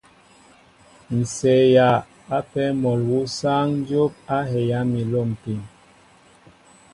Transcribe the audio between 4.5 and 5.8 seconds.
heyá mi a lômpin.